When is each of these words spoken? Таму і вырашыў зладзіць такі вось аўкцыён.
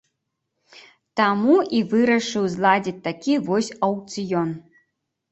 Таму 1.19 1.57
і 1.79 1.81
вырашыў 1.91 2.47
зладзіць 2.53 3.01
такі 3.09 3.35
вось 3.49 3.69
аўкцыён. 3.89 4.49